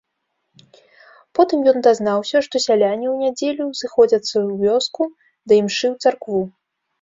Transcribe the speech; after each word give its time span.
Потым 1.39 1.59
ён 1.71 1.77
дазнаўся, 1.87 2.37
што 2.47 2.55
сяляне 2.67 3.07
ў 3.13 3.27
нядзелю 3.27 3.67
сыходзяцца 3.81 4.19
ў 4.21 4.49
вёску 4.63 5.01
да 5.47 5.53
імшы 5.61 5.87
ў 5.93 6.09
царкву. 6.09 6.41